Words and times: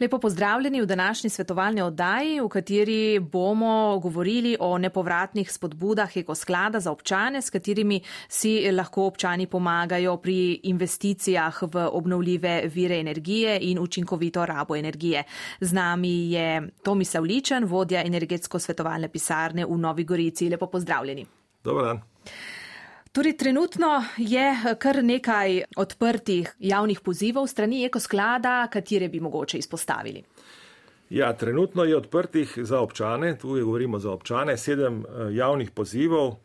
Lepo 0.00 0.18
pozdravljeni 0.18 0.80
v 0.80 0.86
današnji 0.86 1.30
svetovalni 1.30 1.82
oddaji, 1.82 2.40
v 2.40 2.48
kateri 2.48 3.18
bomo 3.18 3.98
govorili 3.98 4.56
o 4.60 4.78
nepovratnih 4.78 5.52
spodbudah 5.52 6.16
ekosklada 6.16 6.80
za 6.80 6.92
občane, 6.92 7.42
s 7.42 7.50
katerimi 7.50 8.00
si 8.28 8.72
lahko 8.72 9.06
občani 9.06 9.46
pomagajo 9.46 10.16
pri 10.16 10.60
investicijah 10.62 11.62
v 11.62 11.88
obnovljive 11.92 12.62
vire 12.74 13.00
energije 13.00 13.58
in 13.60 13.78
učinkovito 13.78 14.46
rabo 14.46 14.76
energije. 14.76 15.24
Z 15.60 15.72
nami 15.72 16.32
je 16.32 16.68
Tomislav 16.82 17.24
Ličen, 17.24 17.64
vodja 17.64 18.04
energetsko 18.06 18.58
svetovalne 18.58 19.08
pisarne 19.08 19.66
v 19.66 19.78
Novi 19.78 20.04
Gorici. 20.04 20.48
Lepo 20.48 20.66
pozdravljeni. 20.66 21.26
Dobar 21.64 21.84
dan. 21.84 22.00
Torej, 23.12 23.36
trenutno 23.36 24.04
je 24.16 24.44
kar 24.78 25.04
nekaj 25.04 25.62
odprtih 25.76 26.52
javnih 26.58 27.00
pozivov 27.00 27.46
strani 27.46 27.84
ekosklada, 27.84 28.66
katere 28.72 29.08
bi 29.08 29.20
mogoče 29.20 29.58
izpostavili. 29.58 30.22
Ja, 31.10 31.32
trenutno 31.32 31.84
je 31.84 31.96
odprtih 31.96 32.52
za 32.56 32.80
občane, 32.80 33.38
tu 33.38 33.48
govorimo 33.48 33.98
za 33.98 34.12
občane, 34.12 34.56
sedem 34.56 35.00
eh, 35.00 35.34
javnih 35.34 35.70
pozivov. 35.70 36.36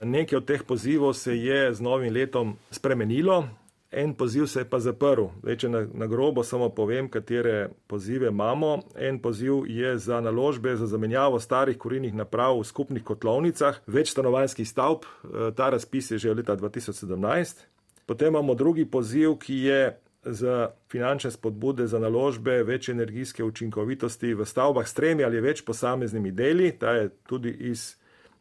Nekaj 0.00 0.36
od 0.36 0.44
teh 0.44 0.62
pozivov 0.62 1.12
se 1.14 1.36
je 1.38 1.74
z 1.74 1.80
novim 1.80 2.14
letom 2.14 2.56
spremenilo, 2.70 3.48
En 3.92 4.14
poziv 4.14 4.46
se 4.46 4.60
je 4.60 4.64
pa 4.64 4.80
zaprl. 4.80 5.26
Zdaj, 5.42 5.56
če 5.56 5.68
na, 5.68 5.82
na 5.94 6.06
grobo 6.08 6.42
samo 6.42 6.70
povem, 6.72 7.10
katere 7.12 7.68
pozive 7.86 8.28
imamo. 8.32 8.78
En 8.96 9.18
poziv 9.20 9.66
je 9.68 9.98
za 9.98 10.20
naložbe 10.20 10.76
za 10.76 10.86
zamenjavo 10.86 11.40
starih 11.40 11.78
kurilnih 11.78 12.14
naprav 12.14 12.60
v 12.60 12.64
skupnih 12.64 13.04
kotlovnicah, 13.04 13.82
več 13.86 14.14
stanovanjskih 14.14 14.68
stavb. 14.68 15.04
E, 15.04 15.50
ta 15.56 15.68
razpis 15.70 16.10
je 16.10 16.18
že 16.18 16.30
od 16.32 16.40
leta 16.40 16.56
2017. 16.56 17.66
Potem 18.08 18.32
imamo 18.32 18.54
drugi 18.54 18.88
poziv, 18.88 19.36
ki 19.44 19.56
je 19.68 19.82
za 20.24 20.70
finančne 20.88 21.30
spodbude 21.30 21.86
za 21.86 21.98
naložbe 21.98 22.62
večje 22.62 22.92
energijske 22.92 23.44
učinkovitosti 23.44 24.34
v 24.34 24.46
stavbah 24.46 24.88
s 24.88 24.94
tremi 24.94 25.24
ali 25.24 25.40
več 25.40 25.64
posameznimi 25.64 26.32
deli. 26.32 26.72
Ta 26.78 26.90
je 26.90 27.08
tudi 27.26 27.50
iz 27.50 27.96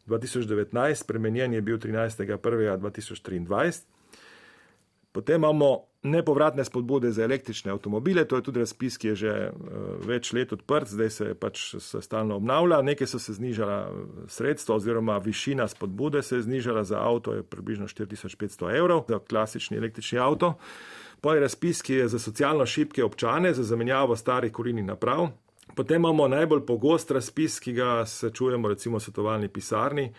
2019, 0.08 0.96
spremenjen 0.96 1.54
je 1.54 1.62
bil 1.62 1.78
13.1.2023. 1.78 3.82
Potem 5.12 5.42
imamo 5.42 5.78
nepovratne 6.04 6.66
spodbude 6.66 7.12
za 7.12 7.24
električne 7.24 7.72
avtomobile, 7.72 8.26
to 8.26 8.36
je 8.36 8.44
tudi 8.44 8.60
razpis, 8.60 8.98
ki 8.98 9.08
je 9.08 9.16
že 9.16 9.34
uh, 9.50 10.06
več 10.08 10.32
let 10.34 10.54
odprt, 10.54 10.88
zdaj 10.90 11.10
se 11.10 11.34
pač 11.36 11.76
se 11.80 12.02
stalno 12.02 12.40
obnavlja. 12.40 12.82
Nekaj 12.82 13.08
so 13.08 13.20
se 13.20 13.34
znižala 13.34 13.78
eh, 13.82 13.92
sredstva 14.28 14.76
oziroma 14.76 15.18
višina 15.18 15.68
spodbude 15.68 16.24
se 16.24 16.36
je 16.36 16.48
znižala 16.48 16.84
za 16.84 17.04
avto, 17.04 17.34
je 17.34 17.44
približno 17.44 17.88
4500 17.88 18.78
evrov 18.78 19.06
za 19.10 19.20
klasični 19.20 19.78
električni 19.78 20.20
avto. 20.20 20.56
Pa 21.22 21.36
je 21.36 21.42
razpis, 21.42 21.82
ki 21.82 21.94
je 21.94 22.08
za 22.08 22.20
socialno 22.20 22.66
šibke 22.66 23.04
občane, 23.04 23.54
za 23.54 23.64
zamenjavo 23.64 24.16
starih 24.16 24.52
kurilnih 24.52 24.86
naprav. 24.86 25.28
Potem 25.76 26.02
imamo 26.02 26.28
najbolj 26.28 26.66
pogost 26.66 27.12
razpis, 27.12 27.60
ki 27.60 27.74
ga 27.74 28.06
sečujemo 28.06 28.68
recimo 28.68 28.98
v 28.98 29.04
svetovalni 29.04 29.48
pisarni, 29.48 30.12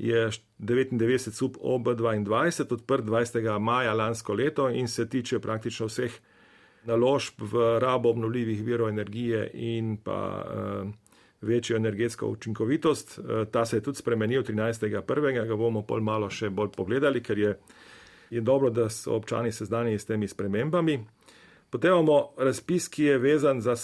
je 0.00 0.30
99 0.58 1.30
sub 1.30 1.56
OB22 1.56 2.72
odprt 2.72 3.04
20. 3.04 3.58
maja 3.58 3.94
lansko 3.94 4.34
leto 4.34 4.68
in 4.70 4.88
se 4.88 5.08
tiče 5.08 5.38
praktično 5.38 5.86
vseh 5.86 6.12
naložb 6.84 7.42
v 7.52 7.78
rabo 7.78 8.10
obnovljivih 8.10 8.64
virov 8.64 8.88
energije 8.88 9.50
in 9.54 9.96
pa 9.96 10.44
uh, 10.44 10.90
večjo 11.40 11.76
energetsko 11.76 12.26
učinkovitost. 12.26 13.18
Uh, 13.18 13.48
ta 13.52 13.64
se 13.64 13.76
je 13.76 13.80
tudi 13.80 13.98
spremenil 13.98 14.42
13.1. 14.42 15.46
ga 15.46 15.56
bomo 15.56 15.82
pol 15.82 16.00
malo 16.00 16.30
še 16.30 16.50
bolj 16.50 16.72
pogledali, 16.76 17.22
ker 17.22 17.38
je, 17.38 17.58
je 18.30 18.40
dobro, 18.40 18.70
da 18.70 18.88
so 18.88 19.14
občani 19.14 19.52
seznanjeni 19.52 19.98
s 19.98 20.06
temi 20.06 20.28
spremembami. 20.28 21.04
Potem 21.70 21.92
imamo 21.92 22.32
razpis, 22.38 22.88
ki 22.88 23.04
je 23.04 23.18
vezan 23.18 23.60
za 23.60 23.76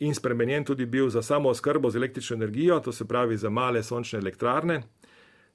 in 0.00 0.14
spremenjen 0.14 0.64
tudi 0.64 0.86
bil 0.86 1.08
za 1.08 1.22
samo 1.22 1.48
oskrbo 1.48 1.90
z 1.90 1.96
električno 1.96 2.34
energijo, 2.34 2.80
to 2.80 2.92
se 2.92 3.04
pravi 3.04 3.36
za 3.36 3.50
male 3.50 3.82
sončne 3.82 4.18
elektrarne. 4.18 4.82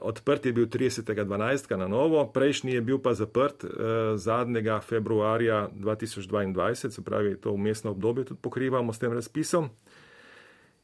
Odprt 0.01 0.45
je 0.45 0.53
bil 0.53 0.65
30.12. 0.65 1.77
na 1.77 1.87
novo, 1.87 2.25
prejšnji 2.33 2.73
je 2.73 2.81
bil 2.81 2.97
pa 2.97 3.13
zaprt 3.13 3.63
eh, 3.63 3.69
zadnjega 4.17 4.79
februarja 4.81 5.69
2022, 5.73 6.89
se 6.89 7.03
pravi, 7.03 7.37
to 7.37 7.51
umestno 7.51 7.91
obdobje 7.91 8.25
tudi 8.25 8.41
pokrivamo 8.41 8.93
s 8.93 8.99
tem 8.99 9.13
razpisom. 9.13 9.69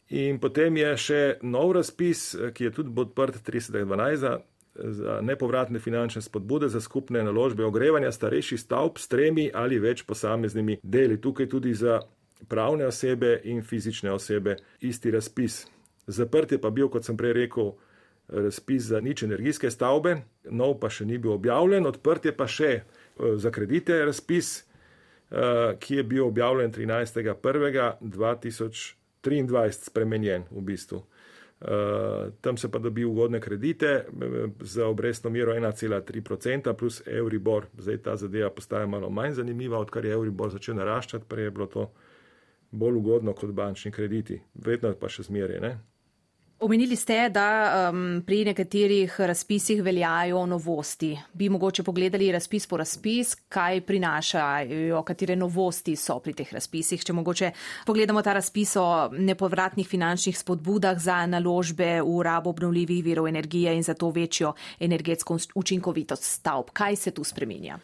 In 0.10 0.40
potem 0.40 0.78
je 0.78 0.92
še 0.98 1.22
nov 1.42 1.74
razpis, 1.76 2.36
eh, 2.36 2.52
ki 2.54 2.70
je 2.70 2.72
tudi 2.72 2.94
odprt 2.96 3.42
30.12. 3.44 4.16
Za, 4.16 4.38
za 4.78 5.20
nepovratne 5.22 5.80
finančne 5.80 6.22
spodbude 6.22 6.70
za 6.70 6.82
skupne 6.82 7.24
naložbe 7.24 7.66
ogrevanja 7.66 8.12
starejših 8.12 8.60
stavb 8.62 9.02
s 9.02 9.08
tremi 9.10 9.50
ali 9.54 9.80
več 9.80 10.06
posameznimi 10.06 10.78
deli. 10.84 11.18
Tukaj 11.22 11.50
tudi 11.50 11.74
za 11.74 12.00
pravne 12.48 12.86
osebe 12.86 13.42
in 13.44 13.64
fizične 13.64 14.12
osebe 14.12 14.56
isti 14.80 15.12
razpis. 15.12 15.66
Zaprt 16.08 16.52
je 16.52 16.62
pa 16.62 16.70
bil, 16.70 16.90
kot 16.90 17.04
sem 17.04 17.18
prej 17.18 17.34
rekel, 17.34 17.74
razpis 18.28 18.84
za 18.84 19.02
nič 19.02 19.24
energijske 19.24 19.72
stavbe, 19.72 20.18
nov 20.50 20.80
pa 20.80 20.90
še 20.90 21.06
ni 21.06 21.18
bil 21.18 21.32
objavljen, 21.38 21.86
odprt 21.88 22.26
je 22.26 22.32
pa 22.36 22.48
še 22.48 22.72
eh, 22.76 22.82
za 23.36 23.52
kredite 23.52 24.06
razpis, 24.06 24.66
eh, 25.32 25.76
ki 25.80 25.96
je 25.96 26.04
bil 26.04 26.26
objavljen 26.28 26.72
13.1.2023, 26.76 29.72
spremenjen 29.90 30.44
v 30.52 30.62
bistvu. 30.62 31.04
Uh, 31.58 32.30
tam 32.42 32.58
se 32.58 32.72
pa 32.72 32.78
dobi 32.78 33.06
ugodne 33.06 33.40
kredite 33.42 34.06
za 34.62 34.86
obrestno 34.86 35.30
mero 35.34 35.54
1,3% 35.58 36.74
plus 36.78 37.02
Euribor. 37.08 37.66
Zdaj 37.78 37.98
ta 37.98 38.16
zadeva 38.16 38.50
postaja 38.54 38.86
malo 38.86 39.10
manj 39.10 39.34
zanimiva, 39.40 39.80
odkar 39.80 40.06
je 40.06 40.12
Euribor 40.14 40.50
začel 40.54 40.76
naraščati, 40.78 41.26
prej 41.26 41.50
je 41.50 41.52
bilo 41.52 41.66
to 41.66 41.90
bolj 42.72 42.96
ugodno 43.02 43.34
kot 43.34 43.52
bančni 43.58 43.92
krediti. 43.92 44.38
Vedno 44.54 44.94
pa 44.94 45.10
še 45.10 45.26
zmeraj. 45.26 45.74
Omenili 46.60 46.96
ste, 46.96 47.30
da 47.30 47.90
um, 47.92 48.24
pri 48.26 48.40
nekaterih 48.46 49.20
razpisih 49.20 49.84
veljajo 49.84 50.46
novosti. 50.46 51.20
Bi 51.34 51.50
mogoče 51.50 51.84
pogledali 51.84 52.32
razpis 52.32 52.66
po 52.68 52.78
razpis, 52.78 53.36
kaj 53.50 53.82
prinašajo, 53.82 55.04
katere 55.04 55.36
novosti 55.36 55.96
so 55.96 56.18
pri 56.20 56.34
teh 56.34 56.54
razpisih. 56.54 57.04
Če 57.06 57.14
mogoče 57.14 57.52
pogledamo 57.86 58.24
ta 58.26 58.34
razpis 58.34 58.74
o 58.82 58.88
nepovratnih 59.14 59.88
finančnih 59.88 60.38
spodbudah 60.38 60.98
za 60.98 61.20
naložbe 61.30 62.02
v 62.02 62.18
rabo 62.26 62.50
obnovljivih 62.50 63.04
virov 63.06 63.28
energije 63.28 63.76
in 63.78 63.84
za 63.84 63.94
to 63.94 64.10
večjo 64.10 64.56
energetsko 64.80 65.38
učinkovitost 65.56 66.24
stavb. 66.24 66.74
Kaj 66.74 66.96
se 66.96 67.12
tu 67.12 67.24
spremenja? 67.24 67.78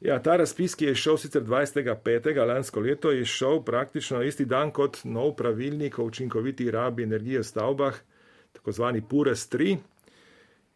Ja, 0.00 0.16
ta 0.22 0.36
razpis, 0.40 0.74
ki 0.74 0.84
je 0.84 0.94
šel 0.96 1.18
sicer 1.20 1.42
25. 1.44 2.46
lansko 2.46 2.80
leto, 2.80 3.10
je 3.12 3.24
šel 3.24 3.60
praktično 3.64 4.22
isti 4.22 4.44
dan 4.48 4.70
kot 4.72 5.02
nov 5.04 5.34
pravilnik 5.36 5.98
o 5.98 6.04
učinkoviti 6.08 6.70
rabi 6.70 7.02
energije 7.02 7.42
v 7.42 7.44
stavbah, 7.44 7.98
tako 8.52 8.72
zvani 8.72 9.02
PURES 9.08 9.44
3, 9.52 9.76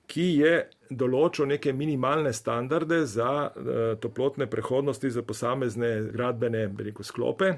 ki 0.06 0.26
je 0.42 0.52
določil 0.90 1.48
neke 1.48 1.72
minimalne 1.72 2.32
standarde 2.36 3.00
za 3.08 3.30
uh, 3.48 3.80
toplotne 4.00 4.46
prehodnosti 4.46 5.10
za 5.10 5.22
posamezne 5.22 5.94
gradbene 6.12 6.66
rekel, 6.78 7.04
sklope. 7.04 7.54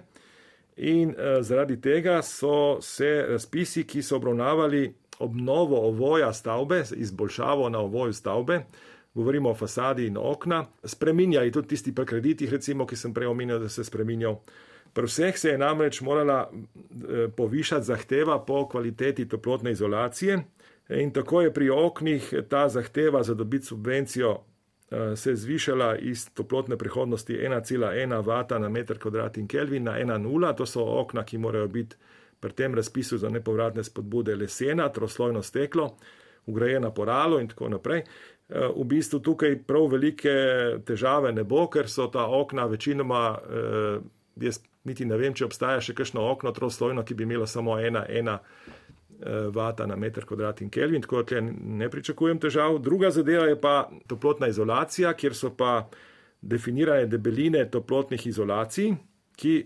In 0.76 1.10
uh, 1.10 1.40
zaradi 1.42 1.80
tega 1.82 2.20
so 2.22 2.78
se 2.80 3.10
razpisi, 3.26 3.82
ki 3.84 4.06
so 4.06 4.20
obravnavali 4.20 4.86
obnovo 5.18 5.82
ovoja 5.88 6.30
stavbe, 6.32 6.84
izboljšavo 6.94 7.68
na 7.74 7.82
ovoju 7.82 8.12
stavbe, 8.12 8.62
govorimo 9.16 9.50
o 9.50 9.54
fasadi 9.54 10.06
in 10.06 10.16
okna, 10.20 10.66
spreminjali 10.84 11.52
tudi 11.52 11.68
tisti 11.68 11.94
pri 11.94 12.06
kreditih, 12.06 12.52
recimo, 12.52 12.86
ki 12.86 12.96
sem 12.96 13.14
prej 13.14 13.30
omenil, 13.32 13.58
da 13.58 13.68
se 13.68 13.80
je 13.80 13.88
spreminjal. 13.88 14.36
Pri 14.92 15.08
vseh 15.08 15.38
se 15.38 15.54
je 15.54 15.58
namreč 15.58 16.00
morala 16.00 16.50
eh, 16.50 17.28
povišati 17.36 17.84
zahteva 17.84 18.38
po 18.44 18.66
kvaliteti 18.68 19.28
toplotne 19.28 19.72
izolacije 19.72 20.38
in 20.88 21.10
tako 21.12 21.40
je 21.42 21.52
pri 21.52 21.70
oknih 21.70 22.34
ta 22.48 22.68
zahteva 22.68 23.22
za 23.22 23.34
dobiti 23.34 23.66
subvencijo 23.66 24.36
eh, 24.90 25.16
se 25.16 25.30
je 25.30 25.36
zvišala 25.36 25.96
iz 25.96 26.28
toplotne 26.34 26.76
prehodnosti 26.76 27.32
1,1 27.32 28.22
W 28.22 28.60
na 28.60 28.68
meter 28.68 28.98
kvadrat 28.98 29.36
in 29.36 29.48
Kelvin 29.48 29.84
na 29.84 29.98
1,0. 29.98 30.56
To 30.56 30.66
so 30.66 30.84
okna, 31.00 31.24
ki 31.24 31.38
morajo 31.38 31.68
biti 31.68 31.96
pri 32.40 32.52
tem 32.52 32.74
razpisu 32.74 33.18
za 33.18 33.28
nepovratne 33.28 33.84
spodbude 33.84 34.36
lesena, 34.36 34.88
troslojno 34.88 35.42
steklo, 35.42 35.96
ugrajena 36.46 36.90
poralo 36.90 37.40
in 37.40 37.48
tako 37.48 37.68
naprej. 37.68 38.02
Eh, 38.48 38.68
v 38.76 38.84
bistvu 38.84 39.18
tukaj 39.20 39.56
prav 39.66 39.88
velike 39.90 40.32
težave 40.86 41.32
ne 41.32 41.42
bo, 41.44 41.64
ker 41.66 41.88
so 41.90 42.06
ta 42.06 42.28
okna 42.30 42.66
večinoma, 42.70 43.38
eh, 43.38 43.98
jaz 44.36 44.60
niti 44.84 45.04
ne 45.04 45.16
vem, 45.18 45.34
če 45.34 45.48
obstaja 45.48 45.80
še 45.82 45.94
kakšno 45.98 46.22
okno 46.30 46.52
troslojno, 46.54 47.02
ki 47.02 47.14
bi 47.14 47.26
imelo 47.26 47.46
samo 47.46 47.78
ena, 47.78 48.04
ena 48.08 48.38
eh, 48.38 49.48
vata 49.50 49.86
na 49.86 49.96
meter 49.96 50.24
kvadrat 50.24 50.62
in 50.62 50.70
kelvin, 50.70 51.02
tako 51.02 51.24
da 51.26 51.40
ne 51.40 51.90
pričakujem 51.90 52.38
težav. 52.38 52.78
Druga 52.78 53.10
zadeva 53.10 53.48
je 53.50 53.60
pa 53.60 53.88
toplotna 54.06 54.46
izolacija, 54.46 55.14
kjer 55.14 55.34
so 55.34 55.50
pa 55.50 55.88
definirane 56.40 57.06
debeline 57.06 57.64
toplotnih 57.70 58.26
izolacij, 58.26 58.94
ki 59.36 59.56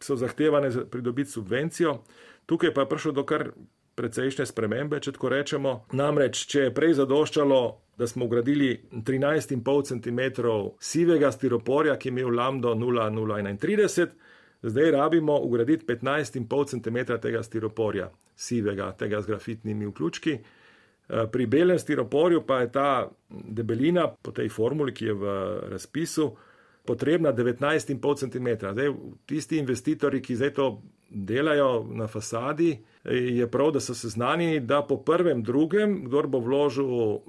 so 0.00 0.14
zahtevane 0.16 0.70
za 0.70 0.84
pridobiti 0.86 1.30
subvencijo. 1.30 2.04
Tukaj 2.46 2.74
pa 2.74 2.86
je 2.86 2.88
prišlo 2.88 3.12
do 3.12 3.26
kar 3.26 3.50
precejšnje 3.98 4.46
spremembe, 4.46 5.00
če 5.02 5.16
tako 5.16 5.32
rečemo. 5.34 5.74
Namreč, 5.98 6.44
če 6.50 6.68
je 6.68 6.74
prej 6.74 6.94
zadoščalo, 7.00 7.60
da 7.98 8.06
smo 8.06 8.28
ugradili 8.28 8.70
13,5 8.92 9.90
cm 9.90 10.46
sivega 10.80 11.32
stiroporja, 11.34 11.96
ki 11.98 12.08
je 12.08 12.14
imel 12.14 12.30
lambdo 12.38 12.74
0,031, 12.78 14.14
zdaj 14.62 14.90
rabimo 14.94 15.40
ugraditi 15.42 15.86
15,5 15.88 16.76
cm 16.76 17.18
tega 17.18 17.42
stiroporja, 17.42 18.10
sivega, 18.36 18.92
tega 18.98 19.22
z 19.22 19.32
grafitnimi 19.32 19.90
vključki. 19.90 20.38
Eh, 20.38 21.26
pri 21.32 21.46
belem 21.46 21.78
stiroporju 21.78 22.44
pa 22.46 22.60
je 22.60 22.72
ta 22.72 23.08
debelina 23.30 24.06
po 24.22 24.30
tej 24.30 24.48
formuli, 24.48 24.94
ki 24.94 25.10
je 25.10 25.14
v 25.14 25.34
razpisu, 25.74 26.28
potrebna 26.86 27.32
19,5 27.32 28.16
cm. 28.16 28.48
Zdaj, 28.72 28.94
tisti 29.26 29.58
investitorji, 29.58 30.22
ki 30.22 30.36
zdaj 30.36 30.54
to 30.54 30.68
delajo 31.10 31.86
na 31.90 32.06
fasadi, 32.06 32.78
je 33.10 33.46
prav, 33.50 33.70
da 33.72 33.80
so 33.80 33.94
seznanjeni, 33.94 34.60
da 34.60 34.82
po 34.82 34.96
prvem, 34.96 35.42
drugem, 35.42 36.04
kdo 36.04 36.22
bo 36.22 36.38
vložil 36.38 36.86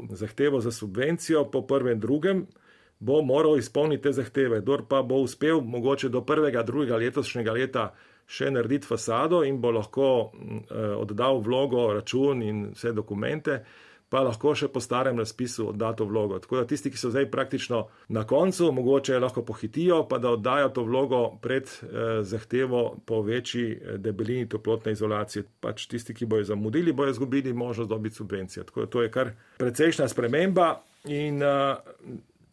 zahtevo 0.09 0.61
za 0.61 0.71
subvencijo, 0.71 1.45
po 1.51 1.61
prvem, 1.61 1.99
drugem, 1.99 2.45
bo 2.99 3.21
moral 3.21 3.57
izpolniti 3.57 4.03
te 4.03 4.11
zahteve. 4.11 4.61
Kdo 4.61 4.81
pa 4.89 5.01
bo 5.01 5.15
uspel 5.15 5.61
mogoče 5.61 6.09
do 6.09 6.21
prvega, 6.25 6.63
drugega 6.63 6.97
letošnjega 6.97 7.51
leta 7.51 7.91
še 8.29 8.51
narediti 8.51 8.87
fasado 8.87 9.43
in 9.43 9.61
bo 9.61 9.71
lahko 9.71 10.09
eh, 10.31 10.95
oddal 10.99 11.41
vlogo, 11.41 11.93
račun 11.93 12.43
in 12.43 12.65
vse 12.75 12.93
dokumente 12.93 13.63
pa 14.09 14.23
lahko 14.25 14.55
še 14.57 14.67
po 14.73 14.81
starem 14.81 15.19
razpisu 15.21 15.69
odda 15.69 15.93
to 15.93 16.05
vlogo. 16.09 16.39
Tako 16.41 16.61
da 16.61 16.67
tisti, 16.67 16.91
ki 16.91 16.97
so 16.97 17.11
zdaj 17.13 17.29
praktično 17.31 17.83
na 18.15 18.25
koncu, 18.27 18.71
mogoče 18.73 19.19
lahko 19.19 19.43
pohitijo, 19.45 20.03
pa 20.09 20.17
da 20.17 20.33
oddajo 20.37 20.69
to 20.73 20.83
vlogo 20.83 21.21
pred 21.41 21.69
eh, 21.69 22.23
zahtevo 22.25 22.83
po 23.05 23.21
večji 23.21 23.67
eh, 23.71 23.97
debelini 23.97 24.49
toplotne 24.49 24.95
izolacije. 24.97 25.45
Pač 25.61 25.85
tisti, 25.91 26.13
ki 26.17 26.25
bojo 26.25 26.47
zamudili, 26.49 26.93
bojo 26.93 27.13
izgubili 27.13 27.53
možnost 27.53 27.89
dobiti 27.89 28.15
subvencije. 28.15 28.65
Tako 28.65 28.85
da 28.85 28.87
to 28.87 29.05
je 29.05 29.11
kar 29.11 29.31
precejšna 29.57 30.07
sprememba 30.07 30.71
in 31.05 31.43
eh, 31.43 31.75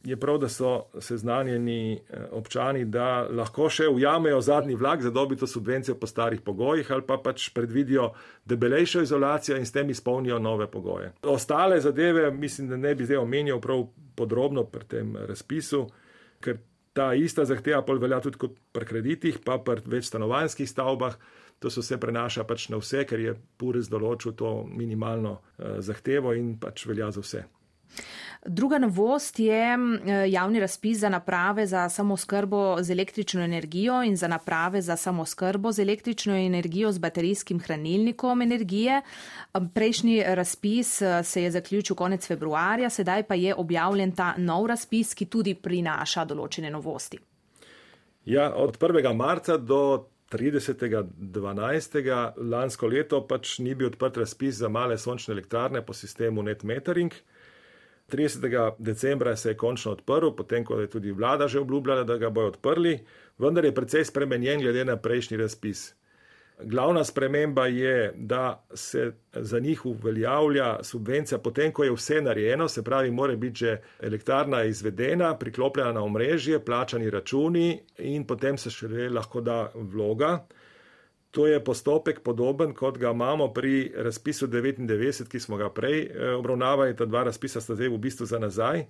je 0.07 0.17
prav, 0.17 0.39
da 0.39 0.49
so 0.49 0.87
seznanjeni 1.01 1.95
eh, 1.95 2.29
občani, 2.31 2.85
da 2.85 3.27
lahko 3.31 3.67
še 3.71 3.89
ujamejo 3.91 4.41
zadnji 4.41 4.77
vlak 4.79 5.03
za 5.03 5.11
dobito 5.11 5.47
subvencijo 5.47 5.97
po 5.99 6.07
starih 6.07 6.41
pogojih 6.47 6.93
ali 6.93 7.03
pa 7.07 7.19
pač 7.19 7.49
predvidijo 7.55 8.13
debelejšo 8.45 9.03
izolacijo 9.03 9.57
in 9.59 9.67
s 9.67 9.75
tem 9.75 9.91
izpolnijo 9.91 10.39
nove 10.39 10.71
pogoje. 10.71 11.13
Ostale 11.23 11.81
zadeve 11.81 12.31
mislim, 12.31 12.69
da 12.69 12.77
ne 12.77 12.95
bi 12.95 13.05
zdaj 13.05 13.17
omenjal 13.17 13.61
prav 13.61 13.87
podrobno 14.15 14.65
pri 14.65 14.87
tem 14.89 15.17
razpisu, 15.17 15.87
ker 16.41 16.63
ta 16.97 17.11
ista 17.15 17.45
zahteva 17.45 17.83
pol 17.83 17.99
velja 18.01 18.21
tudi 18.25 18.49
pri 18.73 18.87
kreditih, 18.87 19.43
pa 19.45 19.59
pri 19.59 19.83
večstanovanjskih 19.87 20.71
stavbah. 20.71 21.19
To 21.59 21.71
se 21.71 21.81
vse 21.81 21.97
prenaša 22.01 22.45
pač 22.45 22.69
na 22.69 22.77
vse, 22.77 23.05
ker 23.09 23.21
je 23.21 23.35
Pures 23.57 23.89
določil 23.89 24.35
to 24.37 24.51
minimalno 24.69 25.39
uh, 25.41 25.79
zahtevo 25.81 26.35
in 26.37 26.59
pač 26.61 26.85
velja 26.87 27.11
za 27.17 27.25
vse. 27.25 27.45
Druga 28.47 28.79
novost 28.79 29.39
je 29.39 29.75
eh, 29.75 30.31
javni 30.31 30.61
razpis 30.61 30.99
za 30.99 31.09
naprave 31.09 31.67
za 31.67 31.89
samoskrbo 31.89 32.83
z 32.83 32.91
električno 32.91 33.43
energijo 33.43 34.03
in 34.03 34.17
za 34.17 34.29
naprave 34.29 34.83
za 34.83 34.97
samoskrbo 34.97 35.73
z 35.73 35.83
električno 35.83 36.37
energijo 36.37 36.93
z 36.93 36.99
baterijskim 36.99 37.61
hranilnikom 37.61 38.43
energije. 38.43 39.03
Prejšnji 39.75 40.23
razpis 40.27 41.03
eh, 41.03 41.23
se 41.23 41.43
je 41.43 41.51
zaključil 41.51 41.97
konec 41.97 42.27
februarja, 42.27 42.91
sedaj 42.91 43.23
pa 43.23 43.35
je 43.35 43.55
objavljen 43.55 44.13
ta 44.13 44.35
nov 44.37 44.67
razpis, 44.67 45.15
ki 45.15 45.27
tudi 45.27 45.55
prinaša 45.55 46.25
določene 46.25 46.71
novosti. 46.71 47.19
Ja, 48.25 48.55
od 48.55 48.79
1. 48.79 49.15
marca 49.15 49.57
do 49.57 50.07
30.12. 50.31 52.33
lansko 52.37 52.87
leto 52.87 53.27
pač 53.27 53.59
ni 53.59 53.75
bil 53.75 53.87
odprt 53.87 54.17
razpis 54.17 54.59
za 54.59 54.69
male 54.69 54.99
sončne 54.99 55.35
elektrarne 55.35 55.87
po 55.87 55.95
sistemu 55.95 56.43
net 56.43 56.63
metering. 56.63 57.13
30. 58.09 58.73
decembra 58.79 59.37
se 59.37 59.51
je 59.51 59.57
končno 59.57 59.93
odprl, 59.93 60.31
potem 60.37 60.65
ko 60.65 60.81
je 60.81 60.91
tudi 60.91 61.13
vlada 61.13 61.49
že 61.49 61.61
obljubljala, 61.61 62.05
da 62.05 62.17
ga 62.17 62.31
bojo 62.31 62.49
odprli, 62.49 62.99
vendar 63.39 63.65
je 63.65 63.75
precej 63.75 64.05
spremenjen 64.05 64.61
glede 64.61 64.85
na 64.85 64.97
prejšnji 64.97 65.37
razpis. 65.37 65.95
Glavna 66.63 67.05
sprememba 67.05 67.67
je, 67.67 68.13
da 68.17 68.67
se 68.75 69.13
za 69.33 69.59
njih 69.59 69.87
uveljavlja 69.87 70.79
subvencija 70.83 71.39
potem, 71.39 71.73
ko 71.73 71.85
je 71.85 71.93
vse 71.93 72.21
narejeno, 72.21 72.69
se 72.69 72.85
pravi, 72.85 73.11
mora 73.11 73.37
biti 73.37 73.57
že 73.57 73.81
elektrarna 74.01 74.63
izvedena, 74.65 75.39
priklopljena 75.39 75.93
na 75.93 76.03
omrežje, 76.03 76.65
plačani 76.65 77.11
računi 77.11 77.81
in 77.99 78.25
potem 78.27 78.59
se 78.59 78.71
še 78.71 78.89
lahko 79.11 79.41
da 79.41 79.71
vloga. 79.75 80.47
To 81.37 81.47
je 81.47 81.65
postopek 81.65 82.23
podoben, 82.25 82.73
kot 82.75 82.99
ga 82.99 83.11
imamo 83.11 83.53
pri 83.53 83.93
razpisu 83.97 84.47
99, 84.49 85.29
ki 85.29 85.41
smo 85.41 85.57
ga 85.57 85.69
prej 85.71 85.99
eh, 86.01 86.31
obravnavali. 86.33 86.97
Ta 86.97 87.05
dva 87.05 87.27
razpisa 87.29 87.61
sta 87.61 87.75
zdaj 87.77 87.91
v 87.93 87.99
bistvu 87.99 88.27
za 88.27 88.39
nazaj. 88.39 88.87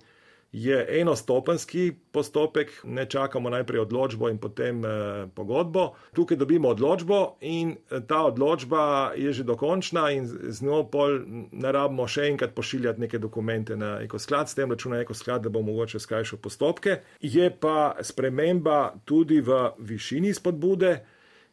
Je 0.51 0.77
enostopenski 1.01 1.91
postopek, 2.11 2.71
ne 2.83 3.03
čakamo 3.05 3.49
najprej 3.49 3.81
odločbo 3.81 4.29
in 4.29 4.37
potem 4.39 4.79
eh, 4.85 5.27
pogodbo. 5.35 5.89
Tukaj 6.15 6.37
dobimo 6.37 6.69
odločbo 6.71 7.35
in 7.41 7.73
eh, 7.75 7.99
ta 8.07 8.21
odločba 8.29 9.11
je 9.17 9.33
že 9.33 9.43
dokončna 9.43 10.05
in 10.15 10.27
z 10.27 10.63
njo 10.63 10.85
pol 10.87 11.19
ne 11.51 11.71
rabimo 11.71 12.07
še 12.07 12.29
enkrat 12.29 12.55
pošiljati 12.55 13.01
neke 13.01 13.19
dokumente 13.19 13.75
na 13.75 13.99
ekosklad, 13.99 14.47
s 14.47 14.55
tem 14.55 14.71
računa 14.71 15.01
ekosklad, 15.03 15.43
da 15.43 15.49
bo 15.49 15.65
mogoče 15.67 15.99
skrajšal 15.99 16.39
postopke. 16.39 17.01
Je 17.19 17.51
pa 17.59 17.97
sprememba 18.01 18.95
tudi 19.03 19.43
v 19.43 19.59
višini 19.83 20.31
spodbude 20.33 20.95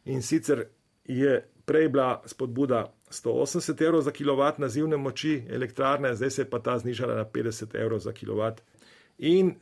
in 0.05 0.21
sicer 0.21 0.63
je 1.05 1.41
prej 1.65 1.89
bila 1.89 2.21
spodbuda 2.25 2.93
180 3.11 3.81
evrov 3.81 4.01
za 4.01 4.11
kilovat 4.11 4.59
nazivne 4.59 4.97
moči 4.97 5.43
elektrarne, 5.49 6.15
zdaj 6.15 6.29
se 6.29 6.41
je 6.41 6.49
pa 6.49 6.59
ta 6.59 6.77
znižala 6.77 7.15
na 7.15 7.25
50 7.25 7.75
evrov 7.75 7.99
za 7.99 8.11
kilovat. 8.11 8.61
In 9.17 9.49
e, 9.49 9.53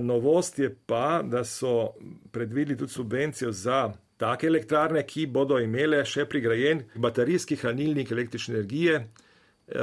novost 0.00 0.58
je 0.58 0.76
pa, 0.86 1.22
da 1.24 1.44
so 1.44 1.92
predvideli 2.32 2.78
tudi 2.78 2.92
subvencijo 2.92 3.52
za 3.52 3.92
take 4.16 4.46
elektrarne, 4.46 5.02
ki 5.06 5.26
bodo 5.26 5.58
imele 5.58 6.04
še 6.04 6.24
prigrajen 6.24 6.84
baterijski 6.94 7.56
hranilnik 7.56 8.12
električne 8.12 8.54
energije. 8.54 8.94
E, 8.94 9.06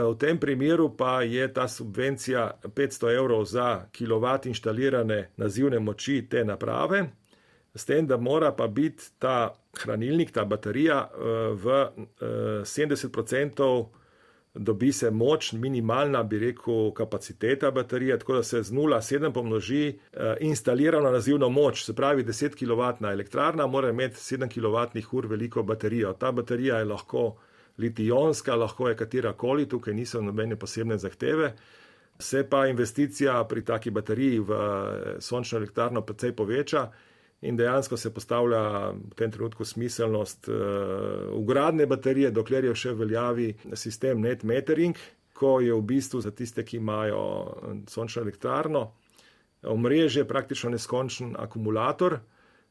v 0.01 0.15
tem 0.19 0.39
primeru 0.39 0.93
pa 0.97 1.21
je 1.21 1.53
ta 1.53 1.67
subvencija 1.67 2.51
500 2.63 3.15
evrov 3.17 3.43
za 3.45 3.85
kilovat 3.91 4.45
inštalirane 4.45 5.29
nazivne 5.37 5.79
moči 5.79 6.21
te 6.29 6.45
naprave 6.45 7.09
s 7.75 7.85
tem, 7.85 8.07
da 8.07 8.17
mora 8.17 8.51
pa 8.51 8.67
biti 8.67 9.03
ta 9.19 9.53
hranilnik, 9.83 10.31
ta 10.31 10.45
baterija 10.45 11.09
eh, 11.09 11.23
v 11.53 11.87
70% 12.65 13.79
eh, 13.81 13.99
dobi 14.53 14.91
se 14.91 15.11
moč, 15.11 15.53
minimalna, 15.53 16.23
bi 16.23 16.39
rekel, 16.39 16.91
kapaciteta 16.97 17.71
baterije, 17.71 18.19
tako 18.19 18.33
da 18.33 18.43
se 18.43 18.63
z 18.63 18.73
0,7 18.73 19.33
pomnoži 19.33 19.87
eh, 19.87 20.35
instalirano 20.39 21.11
nazivno 21.11 21.49
moč, 21.49 21.83
se 21.85 21.95
pravi 21.95 22.23
10 22.23 22.57
kW 22.57 23.11
elektrarna, 23.11 23.67
mora 23.67 23.89
imeti 23.89 24.15
7 24.15 24.49
kWh 24.49 25.29
veliko 25.29 25.63
baterijo. 25.63 26.13
Ta 26.13 26.31
baterija 26.31 26.77
je 26.77 26.85
lahko 26.85 27.35
litijonska, 27.77 28.55
lahko 28.55 28.89
je 28.89 28.95
katera 28.95 29.33
koli, 29.33 29.69
tukaj 29.69 29.93
niso 29.93 30.21
nobene 30.21 30.55
posebne 30.55 30.97
zahteve. 30.97 31.53
Se 32.19 32.43
pa 32.49 32.67
investicija 32.67 33.43
pri 33.47 33.63
taki 33.65 33.89
bateriji 33.89 34.39
v 34.39 34.55
sončno 35.19 35.57
elektrarno 35.57 36.01
precej 36.01 36.35
poveča 36.35 36.89
in 37.41 37.57
dejansko 37.57 37.97
se 37.97 38.13
postavlja 38.13 38.91
v 38.91 39.15
tem 39.15 39.31
trenutku 39.31 39.65
smiselnost 39.65 40.49
uh, 40.49 40.55
ugradne 41.33 41.85
baterije, 41.87 42.31
dokler 42.31 42.67
je 42.67 42.75
še 42.75 42.93
veljavi 42.93 43.53
sistem 43.79 44.21
net 44.21 44.43
metering, 44.43 44.97
ko 45.39 45.59
je 45.63 45.73
v 45.73 45.85
bistvu 45.87 46.19
za 46.21 46.31
tiste, 46.35 46.65
ki 46.67 46.77
imajo 46.77 47.21
eh, 47.21 47.77
sončno 47.87 48.25
elektrarno, 48.25 48.89
omrežje 49.63 50.25
praktično 50.27 50.73
neskončen 50.75 51.35
akumulator. 51.39 52.19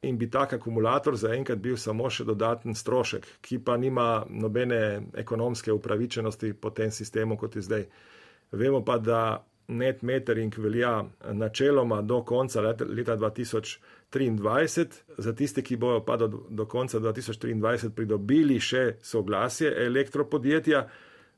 In 0.02 0.18
bi 0.18 0.28
tak 0.30 0.52
akumulator 0.54 1.16
zaenkrat 1.18 1.58
bil 1.58 1.74
samo 1.76 2.06
še 2.06 2.22
dodaten 2.28 2.76
strošek, 2.76 3.24
ki 3.42 3.58
pa 3.66 3.74
nima 3.76 4.22
nobene 4.30 5.08
ekonomske 5.18 5.72
upravičenosti 5.74 6.52
po 6.54 6.70
tem 6.70 6.92
sistemu, 6.94 7.34
kot 7.40 7.56
je 7.56 7.64
zdaj. 7.66 7.86
Vemo 8.52 8.84
pa, 8.86 9.00
da 9.02 9.22
net 9.68 10.02
metering 10.02 10.54
velja 10.58 11.04
načeloma 11.32 12.02
do 12.02 12.22
konca 12.24 12.60
leta, 12.60 12.84
leta 12.84 13.16
2023. 13.16 14.86
Za 15.18 15.32
tiste, 15.32 15.62
ki 15.62 15.76
bojo 15.76 16.00
pa 16.04 16.16
do, 16.16 16.28
do 16.48 16.66
konca 16.66 17.00
2023 17.00 17.90
pridobili 17.90 18.60
še 18.60 18.96
soglasje 19.02 19.68
elektropodjetja, 19.84 20.86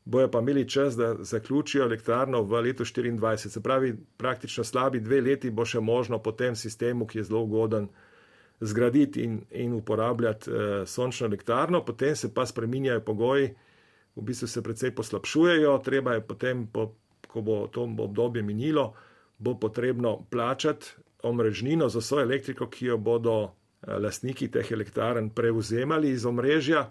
bojo 0.05 0.31
pa 0.31 0.39
imeli 0.39 0.69
čas, 0.69 0.97
da 0.97 1.17
zaključijo 1.19 1.85
elektrarno 1.85 2.43
v 2.43 2.63
letu 2.69 2.85
2024. 2.85 3.49
Se 3.49 3.63
pravi, 3.63 3.97
praktično 4.17 4.65
slabi 4.65 5.01
dve 5.01 5.21
leti 5.21 5.51
bo 5.51 5.65
še 5.65 5.81
možno 5.81 6.23
po 6.23 6.33
tem 6.33 6.57
sistemu, 6.57 7.07
ki 7.07 7.19
je 7.19 7.25
zelo 7.25 7.43
ugoden, 7.43 7.91
zgraditi 8.61 9.25
in, 9.25 9.41
in 9.51 9.75
uporabljati 9.75 10.51
eh, 10.51 10.87
sončno 10.87 11.27
elektrarno, 11.27 11.85
potem 11.85 12.17
se 12.17 12.35
pa 12.35 12.47
spreminjajo 12.47 13.01
pogoji. 13.01 13.55
V 14.17 14.23
bistvu 14.27 14.47
se 14.49 14.63
precej 14.63 14.91
poslabšujejo, 14.95 15.79
treba 15.85 16.15
je 16.15 16.27
potem 16.27 16.67
po 16.67 16.91
ko 17.31 17.43
bo 17.47 17.61
to 17.73 17.87
obdobje 17.87 18.43
minilo, 18.43 18.91
bo 19.39 19.55
potrebno 19.55 20.19
plačati 20.31 20.87
omrežnino 21.23 21.89
za 21.89 22.01
svojo 22.01 22.23
elektriko, 22.23 22.67
ki 22.67 22.87
jo 22.87 22.99
bodo 22.99 23.37
eh, 23.45 23.95
lastniki 23.99 24.51
teh 24.51 24.73
elektrarn 24.73 25.31
prevzemali 25.31 26.11
iz 26.11 26.27
omrežja, 26.27 26.91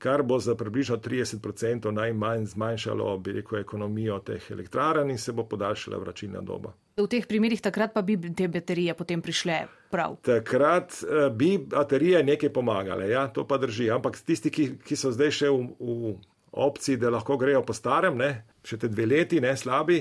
kar 0.00 0.22
bo 0.22 0.38
za 0.38 0.54
približno 0.54 0.96
30% 0.96 1.90
najmanj 1.90 2.44
zmanjšalo, 2.44 3.18
bi 3.18 3.32
rekel, 3.32 3.58
ekonomijo 3.58 4.18
teh 4.18 4.50
elektrarn 4.50 5.10
in 5.10 5.18
se 5.18 5.32
bo 5.32 5.44
podaljšala 5.44 5.98
vračilna 5.98 6.40
doba. 6.40 6.72
V 6.96 7.06
teh 7.08 7.26
primerih 7.28 7.60
takrat 7.60 7.92
pa 7.94 8.02
bi 8.02 8.16
te 8.36 8.48
baterije 8.48 8.94
potem 8.94 9.22
prišle 9.22 9.58
prav. 9.90 10.16
Takrat 10.24 10.96
uh, 11.02 11.28
bi 11.36 11.58
baterije 11.58 12.24
nekaj 12.24 12.52
pomagale, 12.52 13.08
ja, 13.08 13.26
to 13.28 13.44
pa 13.48 13.58
drži. 13.58 13.90
Ampak 13.90 14.16
tisti, 14.24 14.50
ki, 14.50 14.70
ki 14.84 14.96
so 14.96 15.12
zdaj 15.12 15.36
še 15.36 15.52
v, 15.52 15.68
v 15.80 16.14
opciji, 16.52 16.96
da 16.96 17.10
lahko 17.10 17.36
grejo 17.36 17.62
po 17.62 17.72
starem, 17.72 18.18
ne, 18.18 18.30
še 18.66 18.78
te 18.80 18.88
dve 18.88 19.06
leti, 19.06 19.40
ne 19.40 19.54
slabi, 19.56 20.00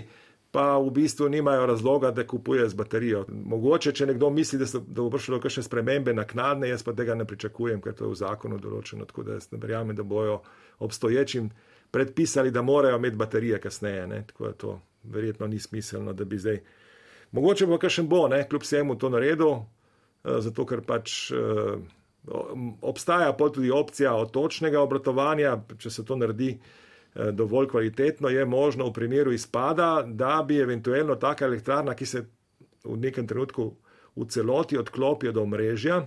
pa 0.51 0.79
v 0.81 0.89
bistvu 0.93 1.27
nimajo 1.29 1.65
razloga, 1.69 2.11
da 2.11 2.25
kupuje 2.27 2.65
z 2.69 2.73
baterijo. 2.73 3.25
Mogoče, 3.29 3.93
če 3.93 4.07
nekdo 4.09 4.31
misli, 4.33 4.57
da, 4.59 4.65
so, 4.65 4.81
da 4.81 5.03
bo 5.03 5.11
prišlo 5.13 5.37
do 5.37 5.43
kakšne 5.43 5.63
spremembe 5.67 6.13
naknadne, 6.17 6.71
jaz 6.71 6.83
pa 6.83 6.95
tega 6.97 7.13
ne 7.15 7.27
pričakujem, 7.29 7.81
ker 7.85 7.93
to 7.93 8.07
je 8.07 8.15
v 8.15 8.19
zakonu 8.23 8.57
določeno, 8.61 9.05
tako 9.09 9.27
da 9.27 9.37
jaz 9.37 9.51
ne 9.53 9.61
verjamem, 9.61 9.97
da 9.97 10.03
bojo 10.03 10.39
obstoječim 10.81 11.51
predpisali, 11.93 12.51
da 12.51 12.65
morajo 12.65 12.97
imeti 12.97 13.19
baterije 13.19 13.59
kasneje. 13.61 14.07
Ne? 14.07 14.23
Tako 14.27 14.47
da 14.47 14.53
to 14.53 14.79
verjetno 15.03 15.47
ni 15.47 15.59
smiselno, 15.59 16.13
da 16.13 16.25
bi 16.25 16.41
zdaj. 16.41 16.59
Mogoče 17.31 17.69
bo 17.69 17.77
kakšen 17.77 18.09
bo, 18.09 18.25
ne? 18.27 18.41
kljub 18.49 18.65
vsemu 18.65 18.97
to 18.97 19.13
naredil, 19.13 19.53
eh, 19.53 20.41
zato 20.41 20.65
ker 20.65 20.81
pač. 20.81 21.29
Uh, 21.29 21.77
Obstaja 22.81 23.31
pa 23.33 23.47
tudi 23.49 23.71
opcija 23.71 24.11
otočnega 24.15 24.81
obratovanja, 24.81 25.55
če 25.79 25.89
se 25.89 26.05
to 26.05 26.17
naredi 26.19 26.57
Eh, 27.15 27.31
dovolj 27.31 27.67
kvalitetno, 27.67 28.29
je 28.29 28.45
možno 28.45 28.87
v 28.87 28.93
primeru 28.93 29.31
izpada, 29.31 30.03
da 30.07 30.43
bi 30.47 30.59
eventualno 30.59 31.15
taka 31.15 31.45
elektrarna, 31.45 31.95
ki 31.95 32.05
se 32.05 32.25
v 32.83 32.97
nekem 32.97 33.27
trenutku 33.27 33.75
v 34.15 34.25
celoti 34.29 34.77
odklopi 34.77 35.27
od 35.27 35.37
omrežja, 35.37 36.03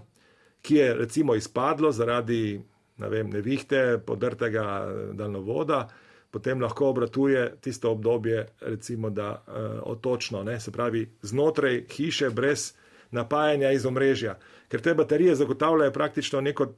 ki 0.63 0.75
je 0.77 0.95
recimo 0.95 1.35
izpadlo 1.35 1.93
zaradi 1.93 2.63
ne 2.97 3.09
vem, 3.09 3.31
nevihte, 3.31 3.99
podrtega 4.07 4.63
eh, 4.63 5.15
daljnovoda, 5.19 5.89
potem 6.31 6.63
lahko 6.63 6.93
obratuje 6.95 7.57
tisto 7.61 7.91
obdobje, 7.91 8.47
recimo, 8.61 9.11
da 9.11 9.33
uh, 9.33 9.83
otočno, 9.83 10.43
ne, 10.43 10.61
se 10.61 10.73
pravi 10.73 11.03
znotraj 11.23 11.83
hiše 11.91 12.31
brez 12.31 12.73
napajanja 13.13 13.73
iz 13.73 13.87
omrežja, 13.87 14.39
ker 14.69 14.81
te 14.81 14.95
baterije 14.95 15.35
zagotavljajo 15.35 15.93
praktično 15.93 16.41
neko 16.41 16.73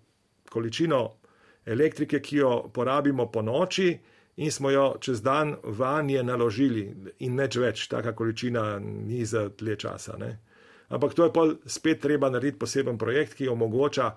količino 0.50 1.04
elektrike, 1.66 2.20
ki 2.20 2.36
jo 2.36 2.50
porabimo 2.74 3.30
po 3.32 3.42
noči, 3.42 3.98
in 4.36 4.50
smo 4.52 4.70
jo 4.70 4.96
čez 5.00 5.22
dan 5.22 5.56
vanje 5.62 6.22
naložili, 6.22 6.88
in 7.18 7.34
neč 7.38 7.56
več, 7.56 7.86
taka 7.88 8.12
količina 8.12 8.78
ni 8.82 9.24
za 9.24 9.48
tle 9.48 9.76
časa. 9.76 10.18
Ne. 10.18 10.38
Ampak 10.88 11.14
to 11.14 11.24
je 11.24 11.32
pa 11.32 11.46
spet 11.66 12.00
treba 12.02 12.30
narediti 12.30 12.58
poseben 12.58 12.98
projekt, 12.98 13.34
ki 13.38 13.48
omogoča 13.48 14.10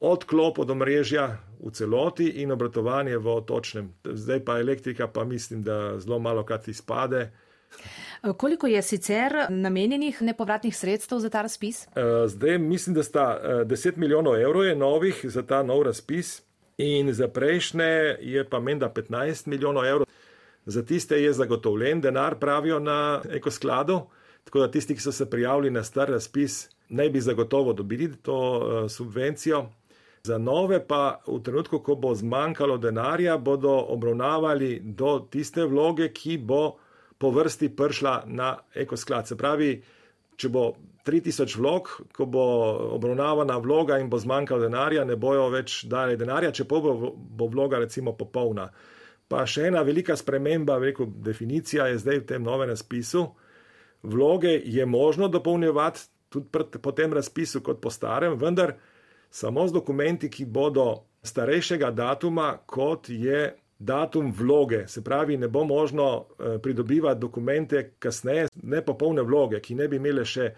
odklop 0.00 0.58
od 0.58 0.70
omrežja 0.70 1.28
v 1.60 1.70
celoti 1.72 2.28
in 2.42 2.52
obratovanje 2.52 3.18
v 3.18 3.36
otočnem. 3.36 3.92
Zdaj 4.04 4.44
pa 4.44 4.58
elektrika, 4.60 5.08
pa 5.08 5.24
mislim, 5.24 5.62
da 5.62 5.98
zelo 6.00 6.18
malo 6.18 6.44
krat 6.44 6.68
izpade. 6.68 7.30
Koliko 8.36 8.66
je 8.66 8.82
sicer 8.82 9.32
namenjenih 9.48 10.22
nepovratnih 10.22 10.76
sredstev 10.76 11.18
za 11.18 11.30
ta 11.30 11.42
razpis? 11.42 11.86
Eh, 11.86 12.28
zdaj 12.28 12.58
mislim, 12.58 12.94
da 12.94 13.02
sta 13.02 13.40
10 13.64 13.88
eh, 13.88 13.92
milijonov 13.96 14.40
evrov 14.40 14.78
novih 14.78 15.20
za 15.24 15.42
ta 15.42 15.62
nov 15.62 15.82
razpis 15.82 16.42
in 16.78 17.12
za 17.12 17.28
prejšnje 17.28 18.16
je 18.20 18.48
pa 18.50 18.60
menda 18.60 18.88
15 18.88 19.46
milijonov 19.46 19.86
evrov. 19.86 20.06
Za 20.66 20.82
tiste 20.82 21.22
je 21.22 21.32
zagotovljen 21.32 22.00
denar, 22.00 22.38
pravijo 22.38 22.78
na 22.78 23.22
ekoskladu, 23.30 24.00
tako 24.44 24.58
da 24.58 24.70
tisti, 24.70 24.94
ki 24.94 25.00
so 25.00 25.12
se 25.12 25.30
prijavili 25.30 25.70
na 25.70 25.84
star 25.84 26.08
razpis, 26.10 26.68
naj 26.88 27.10
bi 27.10 27.20
zagotovo 27.20 27.72
dobili 27.72 28.16
to 28.22 28.88
subvencijo. 28.88 29.66
Za 30.24 30.38
nove 30.38 30.86
pa 30.86 31.20
v 31.26 31.42
trenutku, 31.42 31.78
ko 31.78 31.94
bo 31.94 32.14
zmanjkalo 32.14 32.78
denarja, 32.78 33.36
bodo 33.38 33.74
obravnavali 33.88 34.80
do 34.80 35.18
tiste 35.30 35.64
vloge, 35.64 36.08
ki 36.08 36.38
bo 36.38 36.78
po 37.24 37.30
vrsti 37.32 37.70
prišla 37.72 38.24
na 38.26 38.58
ekosklad. 38.76 39.24
Se 39.24 39.36
pravi, 39.40 39.78
če 40.36 40.50
bo 40.52 40.64
3000 41.08 41.56
vlog, 41.56 41.88
ko 42.12 42.26
bo 42.28 42.42
obravnavana 42.98 43.56
vloga 43.64 43.96
in 44.00 44.10
bo 44.12 44.20
zmanjkalo 44.20 44.66
denarja, 44.66 45.06
ne 45.08 45.16
bojo 45.16 45.46
več 45.52 45.86
dali 45.88 46.18
denarja, 46.20 46.52
če 46.52 46.66
pa 46.68 46.82
bo, 46.84 47.14
bo 47.16 47.48
vloga 47.48 47.80
recimo 47.80 48.12
popolna. 48.18 48.68
Pa 49.28 49.46
še 49.48 49.70
ena 49.70 49.80
velika 49.88 50.18
sprememba, 50.20 50.76
veliko 50.82 51.06
definicija 51.08 51.88
je 51.88 52.02
zdaj 52.02 52.20
v 52.20 52.28
tem 52.34 52.44
novem 52.44 52.68
razpisu. 52.74 53.24
Vloge 54.04 54.52
je 54.52 54.84
možno 54.84 55.30
dopolnjevati 55.32 56.04
tudi 56.28 56.78
po 56.82 56.92
tem 56.92 57.12
razpisu 57.16 57.62
kot 57.64 57.80
po 57.80 57.92
starem, 57.94 58.36
vendar 58.36 58.74
samo 59.32 59.64
z 59.64 59.78
dokumenti, 59.80 60.28
ki 60.28 60.44
bodo 60.44 61.06
starejšega 61.24 61.88
datuma, 61.96 62.52
kot 62.68 63.08
je 63.08 63.54
datum 63.78 64.32
vloge. 64.32 64.84
Se 64.88 65.04
pravi, 65.04 65.36
ne 65.36 65.48
bo 65.48 65.64
možno 65.64 66.26
eh, 66.38 66.58
pridobivati 66.62 67.20
dokumente 67.20 67.90
kasneje, 67.98 68.48
ne 68.62 68.84
popolne 68.84 69.22
vloge, 69.22 69.60
ki 69.60 69.74
ne 69.74 69.88
bi 69.88 69.96
imele 69.96 70.24
še 70.24 70.52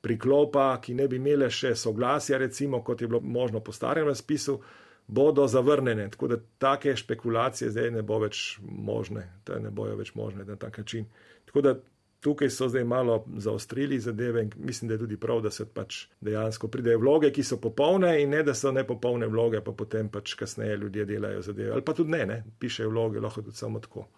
priklopa, 0.00 0.78
ki 0.82 0.94
ne 0.94 1.08
bi 1.08 1.16
imele 1.16 1.50
še 1.50 1.74
soglasja, 1.74 2.38
recimo, 2.38 2.82
kot 2.84 3.02
je 3.02 3.08
bilo 3.08 3.20
možno 3.20 3.60
po 3.60 3.72
starem 3.72 4.06
razpisu, 4.06 4.60
bodo 5.08 5.46
zavrnjene. 5.48 6.10
Tako 6.10 6.28
da 6.28 6.36
take 6.58 6.96
špekulacije 6.96 7.70
zdaj 7.70 7.90
ne 7.90 8.02
bo 8.02 8.20
več 8.22 8.58
možne, 8.62 9.24
da 9.46 9.58
ne 9.58 9.70
bojo 9.70 9.96
več 9.96 10.14
možne 10.14 10.44
na 10.44 10.56
tak 10.56 10.78
način. 10.78 11.08
Tako 11.48 11.60
da 11.60 11.74
tukaj 12.20 12.50
so 12.50 12.68
zdaj 12.68 12.84
malo 12.84 13.24
zaostrili 13.36 14.00
zadeve 14.00 14.42
in 14.42 14.52
mislim, 14.56 14.88
da 14.88 14.94
je 14.94 14.98
tudi 14.98 15.16
prav, 15.16 15.40
da 15.40 15.50
se 15.50 15.66
pač 15.66 16.06
dejansko 16.20 16.68
pridejo 16.68 16.98
vloge, 16.98 17.30
ki 17.32 17.42
so 17.42 17.60
popolne 17.60 18.16
in 18.22 18.30
ne, 18.30 18.42
da 18.42 18.54
so 18.54 18.72
nepopolne 18.72 19.26
vloge, 19.26 19.60
pa 19.64 19.72
potem 19.72 20.08
pač 20.08 20.34
kasneje 20.34 20.76
ljudje 20.76 21.04
delajo 21.04 21.42
zadeve. 21.42 21.72
Ali 21.72 21.84
pa 21.84 21.94
tudi 21.94 22.10
ne, 22.10 22.24
ne, 22.26 22.42
pišejo 22.58 22.90
vloge, 22.90 23.20
lahko 23.20 23.42
tudi 23.42 23.56
samo 23.56 23.80
tako. 23.80 24.08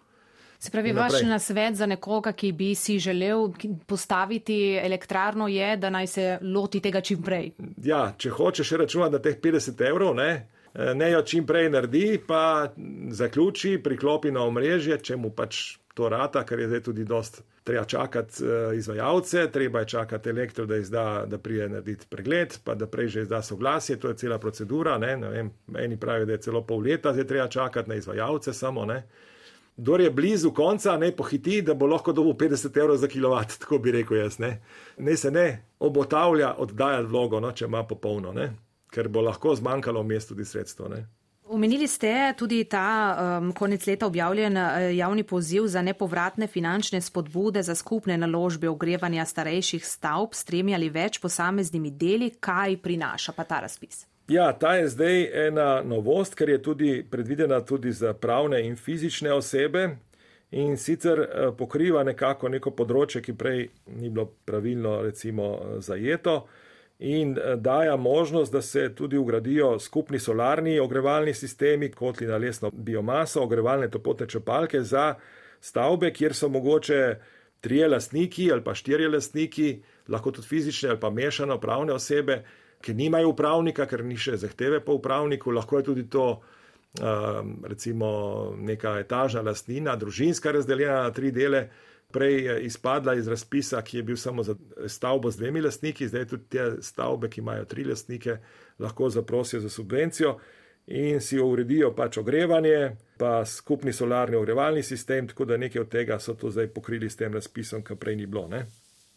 Se 0.61 0.69
pravi, 0.71 0.91
vaš 0.93 1.21
nasvet 1.25 1.75
za 1.75 1.85
nekoga, 1.85 2.31
ki 2.37 2.51
bi 2.51 2.75
si 2.75 2.99
želel 2.99 3.49
postaviti 3.87 4.79
elektrarno, 4.83 5.47
je, 5.47 5.77
da 5.77 5.89
naj 5.89 6.07
se 6.07 6.37
loti 6.41 6.79
tega 6.79 7.01
čim 7.01 7.23
prej. 7.23 7.51
Ja, 7.83 8.13
če 8.17 8.29
hočeš 8.29 8.71
računati, 8.71 9.11
da 9.11 9.21
teh 9.21 9.39
50 9.41 9.81
evrov 9.87 10.13
ne, 10.15 10.47
ne 10.95 11.11
jo 11.11 11.21
čim 11.21 11.47
prej 11.49 11.69
naredi, 11.69 12.19
pa 12.27 12.73
zaključi, 13.09 13.79
priklopi 13.83 14.31
na 14.31 14.45
omrežje, 14.45 14.99
če 15.01 15.17
mu 15.17 15.33
pač 15.33 15.79
to 15.97 16.09
rata, 16.09 16.45
ker 16.45 16.59
je 16.59 16.67
zdaj 16.67 16.83
tudi 16.91 17.05
dost. 17.09 17.41
Treba 17.63 17.83
čakati 17.85 18.43
uh, 18.43 18.77
izvajalce, 18.77 19.51
treba 19.51 19.79
je 19.79 19.87
čakati 19.87 20.29
elektro, 20.29 20.65
da, 20.65 20.77
izda, 20.77 21.25
da 21.27 21.37
prije 21.37 21.69
narediti 21.69 22.05
pregled, 22.09 22.57
pa 22.63 22.75
da 22.75 22.87
prej 22.87 23.07
že 23.07 23.21
izda 23.21 23.41
soglasje, 23.41 23.99
to 23.99 24.09
je 24.09 24.17
cela 24.17 24.39
procedura. 24.39 24.97
Ne, 24.97 25.17
ne 25.17 25.29
vem, 25.29 25.51
eni 25.77 25.99
pravijo, 25.99 26.25
da 26.25 26.33
je 26.33 26.41
celo 26.41 26.63
pol 26.65 26.81
leta, 26.81 27.13
zdaj 27.13 27.27
treba 27.27 27.47
čakati 27.47 27.89
na 27.89 27.95
izvajalce 27.95 28.53
samo. 28.53 28.85
Ne. 28.85 29.03
Kdo 29.77 29.95
je 29.95 30.11
blizu 30.11 30.51
konca, 30.51 30.97
ne 30.97 31.11
pohiti, 31.15 31.61
da 31.61 31.73
bo 31.73 31.85
lahko 31.85 32.13
dobil 32.13 32.33
50 32.33 32.77
evrov 32.79 32.97
za 32.97 33.07
kilovat, 33.07 33.57
tako 33.59 33.77
bi 33.77 33.91
rekel 33.91 34.17
jaz. 34.17 34.39
Ne, 34.39 34.61
ne 34.97 35.17
se 35.17 35.31
ne 35.31 35.63
obotavlja 35.79 36.55
oddajati 36.57 37.07
vlogo, 37.07 37.39
no, 37.39 37.51
če 37.51 37.65
ima 37.65 37.83
popolno, 37.87 38.33
ne? 38.33 38.51
ker 38.91 39.07
bo 39.07 39.21
lahko 39.21 39.55
zmanjkalo 39.55 40.01
v 40.03 40.07
mestu 40.07 40.35
tudi 40.35 40.45
sredstvo. 40.45 40.89
Ne? 40.91 41.05
Omenili 41.51 41.87
ste 41.87 42.33
tudi 42.37 42.63
ta 42.63 43.17
um, 43.41 43.51
konec 43.51 43.87
leta 43.87 44.05
objavljen 44.05 44.57
uh, 44.57 44.95
javni 44.95 45.23
poziv 45.23 45.65
za 45.67 45.81
nepovratne 45.81 46.47
finančne 46.47 47.01
spodbude 47.01 47.63
za 47.63 47.75
skupne 47.75 48.17
naložbe 48.17 48.69
ogrevanja 48.69 49.25
starejših 49.25 49.85
stavb 49.85 50.31
s 50.31 50.45
tremi 50.45 50.75
ali 50.75 50.89
več 50.89 51.19
posameznimi 51.19 51.91
deli. 51.91 52.29
Kaj 52.39 52.77
prinaša 52.77 53.35
pa 53.35 53.43
ta 53.43 53.59
razpis? 53.59 54.05
Ja, 54.27 54.53
ta 54.53 54.75
je 54.75 54.87
zdaj 54.89 55.47
ena 55.47 55.83
novost, 55.83 56.39
ker 56.39 56.49
je 56.49 56.61
tudi 56.63 57.03
predvidena 57.11 57.59
tudi 57.65 57.91
za 57.91 58.13
pravne 58.13 58.63
in 58.67 58.75
fizične 58.75 59.33
osebe 59.33 59.89
in 60.51 60.77
sicer 60.77 61.19
eh, 61.19 61.51
pokriva 61.57 62.03
nekako 62.03 62.47
neko 62.47 62.71
področje, 62.71 63.21
ki 63.21 63.35
prej 63.35 63.67
ni 63.99 64.09
bilo 64.09 64.29
pravilno 64.45 65.01
recimo 65.01 65.57
zajeto 65.83 66.45
in 67.01 67.37
eh, 67.37 67.55
daja 67.55 67.95
možnost, 67.95 68.51
da 68.51 68.61
se 68.61 68.95
tudi 68.95 69.17
ugradijo 69.17 69.79
skupni 69.79 70.19
solarni 70.19 70.79
ogrevalni 70.79 71.33
sistemi, 71.33 71.91
kotli 71.91 72.27
na 72.27 72.37
lesno 72.37 72.69
biomaso, 72.73 73.41
ogrevalne 73.43 73.89
topotne 73.89 74.27
črpalke 74.27 74.81
za 74.81 75.15
stavbe, 75.59 76.13
kjer 76.13 76.33
so 76.33 76.49
mogoče 76.49 77.15
trije 77.61 77.87
lastniki 77.87 78.51
ali 78.51 78.63
pa 78.63 78.75
štirje 78.75 79.09
lastniki, 79.09 79.81
lahko 80.07 80.31
tudi 80.31 80.47
fizične 80.47 80.89
ali 80.89 80.99
pa 80.99 81.09
mešano 81.09 81.59
pravne 81.59 81.93
osebe, 81.93 82.43
ki 82.81 82.93
nimajo 82.93 83.29
upravnika, 83.29 83.85
ker 83.85 84.05
ni 84.05 84.17
še 84.17 84.37
zahteve 84.37 84.79
po 84.85 84.93
upravniku, 84.97 85.51
lahko 85.51 85.77
je 85.77 85.83
tudi 85.83 86.09
to 86.09 86.25
um, 87.01 87.55
recimo 87.69 88.09
neka 88.57 88.99
etažna 88.99 89.41
lastnina, 89.41 89.95
družinska 89.95 90.51
razdeljena 90.51 91.03
na 91.03 91.11
tri 91.11 91.31
dele. 91.31 91.69
Prej 92.11 92.65
izpadla 92.65 93.15
iz 93.15 93.27
razpisa, 93.27 93.81
ki 93.81 93.97
je 93.97 94.03
bil 94.03 94.17
samo 94.17 94.43
za 94.43 94.55
stavbo 94.87 95.31
z 95.31 95.37
dvemi 95.37 95.61
lastniki, 95.61 96.07
zdaj 96.07 96.25
tudi 96.27 96.49
te 96.49 96.65
stavbe, 96.81 97.29
ki 97.29 97.41
imajo 97.41 97.65
tri 97.65 97.83
lastnike, 97.83 98.37
lahko 98.79 99.09
zaprosijo 99.09 99.61
za 99.61 99.69
subvencijo 99.69 100.37
in 100.87 101.21
si 101.21 101.39
uredijo 101.39 101.93
pač 101.95 102.17
ogrevanje, 102.17 102.95
pa 103.17 103.45
skupni 103.45 103.93
solarni 103.93 104.35
ogrevalni 104.35 104.83
sistem, 104.83 105.27
tako 105.27 105.45
da 105.45 105.57
nekaj 105.57 105.81
od 105.81 105.89
tega 105.89 106.19
so 106.19 106.33
to 106.33 106.49
zdaj 106.49 106.67
pokrili 106.73 107.09
s 107.09 107.15
tem 107.15 107.33
razpisom, 107.33 107.83
kar 107.83 107.97
prej 107.97 108.15
ni 108.15 108.25
bilo. 108.25 108.47
Ne? 108.47 108.65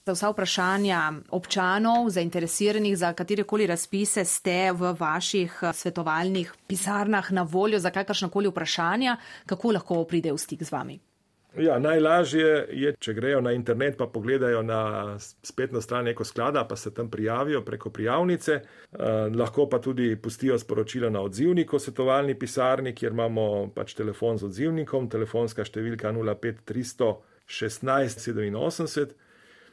Za 0.05 0.13
vsa 0.13 0.29
vprašanja 0.35 1.01
občanov, 1.33 2.11
zainteresiranih 2.13 2.99
za 2.99 3.15
katerekoli 3.17 3.67
razpise, 3.67 4.25
ste 4.25 4.73
v 4.73 4.93
vaših 4.99 5.59
eh, 5.63 5.73
svetovalnih 5.73 6.53
pisarnah 6.67 7.33
na 7.33 7.43
voljo 7.43 7.81
za 7.81 7.91
kakršnakoli 7.91 8.53
vprašanja, 8.53 9.17
kako 9.47 9.73
lahko 9.73 10.05
pridejo 10.05 10.37
v 10.37 10.43
stik 10.45 10.63
z 10.63 10.73
vami. 10.73 10.99
Ja, 11.59 11.79
najlažje 11.79 12.67
je, 12.73 12.93
če 12.99 13.13
grejo 13.15 13.41
na 13.41 13.53
internet, 13.55 13.95
pa 13.99 14.09
pogledajo 14.11 14.63
na 14.67 14.79
spletno 15.21 15.81
stran 15.81 16.05
neko 16.05 16.25
sklada, 16.25 16.65
pa 16.69 16.77
se 16.77 16.91
tam 16.95 17.11
prijavijo 17.11 17.63
preko 17.63 17.91
prijavnice. 17.91 18.53
Eh, 18.55 18.99
lahko 19.35 19.69
pa 19.71 19.79
tudi 19.79 20.17
pustijo 20.17 20.59
sporočilo 20.59 21.11
na 21.11 21.21
odzivniku 21.23 21.79
svetovalni 21.79 22.35
pisarni, 22.39 22.95
kjer 22.95 23.13
imamo 23.13 23.71
pač 23.75 23.95
telefon 23.95 24.39
z 24.39 24.51
odzivnikom, 24.51 25.09
telefonska 25.11 25.65
številka 25.65 26.13
05300 26.13 27.15
16 27.47 28.19
87. 28.19 29.15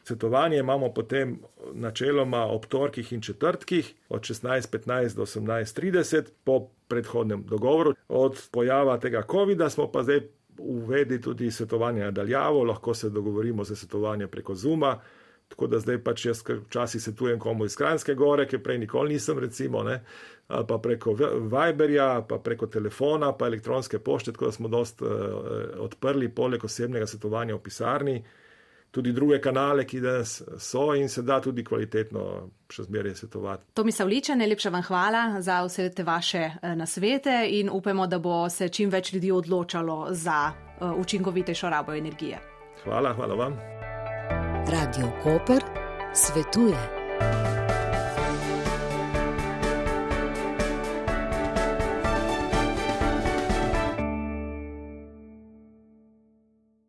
Svetovanje 0.03 0.57
imamo 0.59 0.93
potem 0.93 1.39
načeloma 1.73 2.45
ob 2.45 2.65
torkih 2.65 3.13
in 3.13 3.21
četrtkih 3.21 3.93
od 4.09 4.21
16.15 4.21 5.15
do 5.15 5.25
18.30 5.25 6.31
po 6.43 6.67
predhodnem 6.87 7.43
dogovoru. 7.47 7.93
Od 8.07 8.47
pojava 8.51 8.97
tega 8.99 9.21
COVID-a 9.31 9.69
smo 9.69 9.91
pa 9.91 10.03
zdaj 10.03 10.21
uvedli 10.57 11.21
tudi 11.21 11.51
svetovanje 11.51 12.03
nadaljavo, 12.03 12.63
lahko 12.63 12.93
se 12.93 13.09
dogovorimo 13.09 13.63
za 13.63 13.75
svetovanje 13.75 14.27
preko 14.27 14.55
Zuma. 14.55 14.99
Tako 15.47 15.67
da 15.67 15.79
zdaj 15.79 15.97
pač 16.03 16.25
jaz 16.25 16.43
včasih 16.47 17.01
svetujem 17.01 17.39
komu 17.39 17.65
iz 17.65 17.75
Kranjske 17.75 18.13
gore, 18.15 18.45
ki 18.47 18.61
prej 18.63 18.77
nikoli 18.79 19.13
nisem, 19.13 19.39
recimo, 19.39 19.83
ne, 19.83 19.97
pa 20.47 20.77
preko 20.83 21.11
Viberja, 21.51 22.21
pa 22.29 22.37
preko 22.39 22.67
telefona, 22.67 23.33
pa 23.37 23.49
elektronske 23.51 23.99
pošte, 23.99 24.31
tako 24.31 24.45
da 24.45 24.51
smo 24.51 24.71
dost 24.71 25.01
uh, 25.01 25.09
odprli 25.83 26.29
poleg 26.29 26.63
osebnega 26.63 27.07
svetovanja 27.07 27.55
v 27.55 27.63
pisarni 27.67 28.15
tudi 28.91 29.11
druge 29.11 29.39
kanale, 29.41 29.85
ki 29.85 29.99
danes 30.01 30.41
so 30.59 30.93
in 30.95 31.09
se 31.09 31.21
da 31.21 31.39
tudi 31.41 31.63
kvalitetno 31.63 32.25
še 32.71 32.83
zmeraj 32.83 33.15
svetovati. 33.15 33.63
To 33.73 33.83
mi 33.83 33.91
se 33.91 34.05
vliče, 34.05 34.35
najlepša 34.35 34.69
vam 34.69 34.83
hvala 34.83 35.41
za 35.41 35.61
vse 35.65 35.89
te 35.95 36.03
vaše 36.03 36.43
eh, 36.61 36.75
nasvete 36.75 37.45
in 37.49 37.69
upamo, 37.71 38.07
da 38.07 38.19
bo 38.19 38.49
se 38.49 38.69
čim 38.69 38.89
več 38.89 39.13
ljudi 39.13 39.31
odločalo 39.31 40.07
za 40.11 40.51
eh, 40.51 40.85
učinkovitejšo 40.85 41.69
rabo 41.69 41.93
energije. 41.93 42.39
Hvala, 42.83 43.13
hvala 43.13 43.35
vam. 43.35 43.59
Radio 44.71 45.11
Koper 45.23 45.63
svetuje. 46.13 47.00